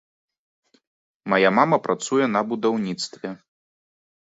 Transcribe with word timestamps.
Мая 1.35 1.51
мама 1.59 1.77
працуе 1.85 2.25
на 2.35 2.41
будаўніцтве. 2.51 3.29